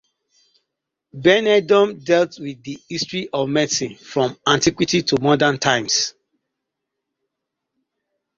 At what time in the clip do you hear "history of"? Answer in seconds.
2.89-3.47